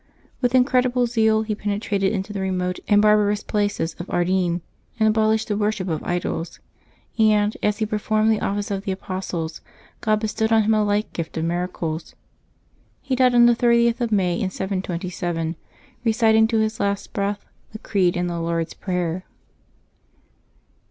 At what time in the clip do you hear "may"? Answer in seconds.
14.11-14.39